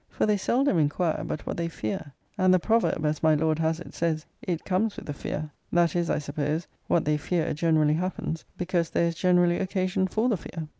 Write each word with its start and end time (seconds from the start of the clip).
For 0.09 0.25
they 0.25 0.35
seldom 0.35 0.79
inquire, 0.79 1.23
but 1.23 1.45
what 1.45 1.57
they 1.57 1.67
fear 1.67 2.13
and 2.35 2.51
the 2.51 2.57
proverb, 2.57 3.05
as 3.05 3.21
my 3.21 3.35
Lord 3.35 3.59
has 3.59 3.79
it, 3.79 3.93
says, 3.93 4.25
It 4.41 4.65
comes 4.65 4.97
with 4.97 5.07
a 5.07 5.13
fear. 5.13 5.51
That 5.71 5.95
is, 5.95 6.09
I 6.09 6.17
suppose, 6.17 6.65
what 6.87 7.05
they 7.05 7.17
fear 7.17 7.53
generally 7.53 7.93
happens, 7.93 8.43
because 8.57 8.89
there 8.89 9.05
is 9.05 9.13
generally 9.13 9.59
occasion 9.59 10.07
for 10.07 10.27
the 10.27 10.37
fear. 10.37 10.69